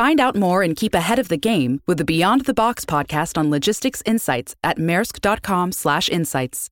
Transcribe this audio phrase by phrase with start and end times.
[0.00, 3.36] Find out more and keep ahead of the game with the Beyond the Box podcast
[3.36, 6.70] on logistics insights at maersk.com/insights.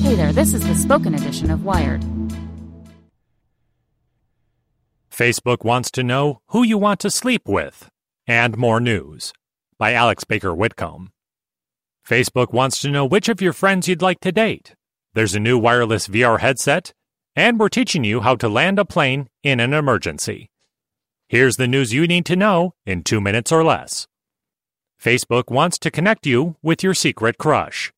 [0.00, 2.04] Hey there, this is the spoken edition of Wired.
[5.10, 7.88] Facebook wants to know who you want to sleep with,
[8.28, 9.32] and more news
[9.76, 11.10] by Alex Baker Whitcomb.
[12.08, 14.74] Facebook wants to know which of your friends you'd like to date.
[15.14, 16.92] There's a new wireless VR headset,
[17.34, 20.49] and we're teaching you how to land a plane in an emergency.
[21.30, 24.08] Here's the news you need to know in two minutes or less.
[25.00, 27.92] Facebook wants to connect you with your secret crush.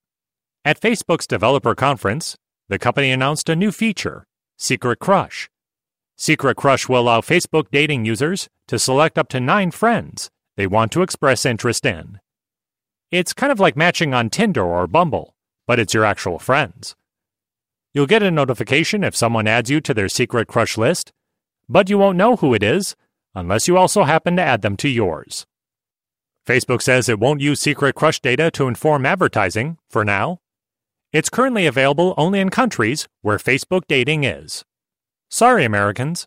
[0.66, 2.36] At Facebook's developer conference,
[2.68, 4.26] the company announced a new feature,
[4.58, 5.48] Secret Crush.
[6.14, 10.92] Secret Crush will allow Facebook dating users to select up to nine friends they want
[10.92, 12.20] to express interest in.
[13.10, 15.34] It's kind of like matching on Tinder or Bumble,
[15.66, 16.96] but it's your actual friends.
[17.94, 21.14] You'll get a notification if someone adds you to their secret crush list,
[21.66, 22.94] but you won't know who it is
[23.34, 25.46] unless you also happen to add them to yours.
[26.46, 30.40] Facebook says it won't use secret crush data to inform advertising for now.
[31.12, 34.64] It's currently available only in countries where Facebook dating is.
[35.30, 36.26] Sorry, Americans.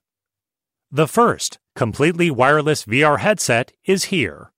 [0.91, 4.51] The first completely wireless VR headset is here.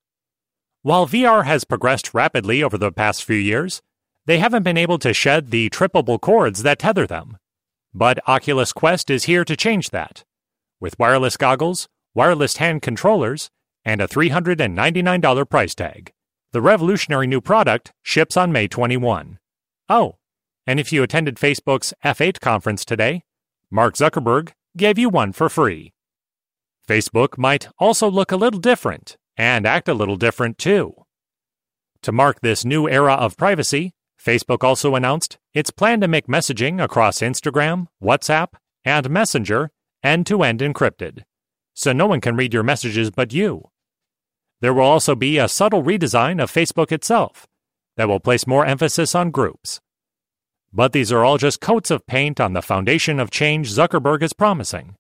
[0.84, 3.82] While VR has progressed rapidly over the past few years,
[4.26, 7.38] they haven't been able to shed the trippable cords that tether them.
[7.94, 10.24] But Oculus Quest is here to change that.
[10.80, 11.88] With wireless goggles,
[12.18, 13.52] wireless hand controllers,
[13.86, 16.12] and a $399 price tag.
[16.52, 19.38] The revolutionary new product ships on May 21.
[19.88, 20.16] Oh,
[20.66, 23.24] and if you attended Facebook's F8 conference today,
[23.70, 25.94] Mark Zuckerberg gave you one for free.
[26.90, 30.96] Facebook might also look a little different and act a little different too.
[32.02, 36.84] To mark this new era of privacy, Facebook also announced its plan to make messaging
[36.84, 38.54] across Instagram, WhatsApp,
[38.84, 39.70] and Messenger
[40.04, 41.24] end to end encrypted,
[41.78, 43.70] so no one can read your messages but you.
[44.62, 47.46] There will also be a subtle redesign of Facebook itself
[47.98, 49.80] that will place more emphasis on groups.
[50.74, 54.34] But these are all just coats of paint on the foundation of change Zuckerberg is
[54.34, 54.96] promising.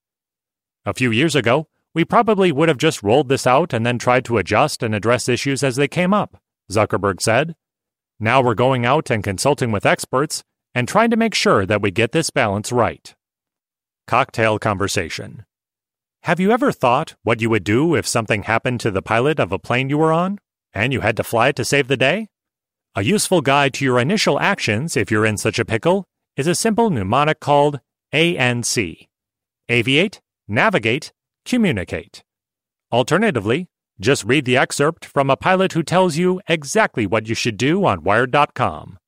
[0.85, 4.23] A few years ago, we probably would have just rolled this out and then tried
[4.25, 6.39] to adjust and address issues as they came up,
[6.71, 7.55] Zuckerberg said.
[8.19, 10.43] Now we're going out and consulting with experts
[10.75, 13.15] and trying to make sure that we get this balance right.
[14.05, 15.43] Cocktail Conversation
[16.27, 19.53] Have you ever thought what you would do if something happened to the pilot of
[19.53, 20.39] a plane you were on
[20.73, 22.27] and you had to fly it to save the day?
[22.95, 26.03] A useful guide to your initial actions if you're in such a pickle
[26.35, 27.79] is a simple mnemonic called
[28.13, 29.07] ANC
[29.69, 31.13] Aviate, Navigate,
[31.45, 32.25] communicate.
[32.91, 37.55] Alternatively, just read the excerpt from a pilot who tells you exactly what you should
[37.55, 38.99] do on Wired.com.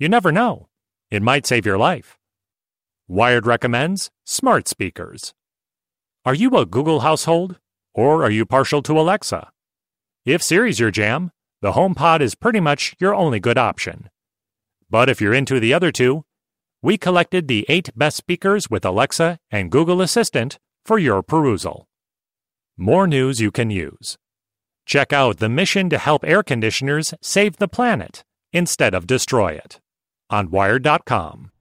[0.00, 0.66] You never know,
[1.12, 2.18] it might save your life.
[3.06, 5.32] Wired recommends smart speakers.
[6.26, 7.60] Are you a Google household,
[7.94, 9.52] or are you partial to Alexa?
[10.24, 11.30] If Siri's your jam,
[11.62, 14.10] the HomePod is pretty much your only good option.
[14.90, 16.24] But if you're into the other two,
[16.82, 21.86] we collected the eight best speakers with Alexa and Google Assistant for your perusal.
[22.76, 24.18] More news you can use.
[24.84, 29.78] Check out the mission to help air conditioners save the planet instead of destroy it
[30.28, 31.52] on Wired.com.